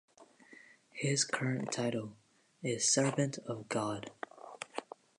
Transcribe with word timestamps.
His 0.93 1.23
current 1.23 1.71
title 1.71 2.13
is 2.63 2.91
Servant 2.91 3.37
of 3.45 3.69
God. 3.69 4.09